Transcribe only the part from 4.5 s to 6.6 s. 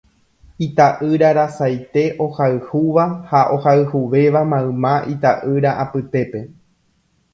mayma ita'ýra apytépe.